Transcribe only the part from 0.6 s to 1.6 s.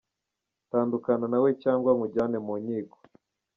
Tandukana na we